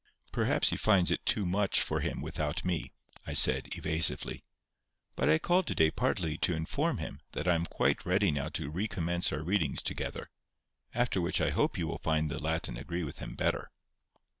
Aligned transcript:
"Perhaps 0.31 0.71
he 0.71 0.77
finds 0.77 1.11
it 1.11 1.23
too 1.27 1.45
much 1.45 1.79
for 1.83 1.99
him 1.99 2.21
without 2.21 2.65
me," 2.65 2.91
I 3.27 3.33
said, 3.33 3.69
evasively; 3.75 4.43
"but 5.15 5.29
I 5.29 5.37
called 5.37 5.67
to 5.67 5.75
day 5.75 5.91
partly 5.91 6.39
to 6.39 6.55
inform 6.55 6.97
him 6.97 7.21
that 7.33 7.47
I 7.47 7.53
am 7.53 7.67
quite 7.67 8.03
ready 8.03 8.31
now 8.31 8.49
to 8.49 8.71
recommence 8.71 9.31
our 9.31 9.43
readings 9.43 9.83
together; 9.83 10.31
after 10.95 11.21
which 11.21 11.39
I 11.39 11.51
hope 11.51 11.77
you 11.77 11.85
will 11.87 11.99
find 11.99 12.31
the 12.31 12.39
Latin 12.41 12.77
agree 12.77 13.03
with 13.03 13.19
him 13.19 13.35
better." 13.35 13.69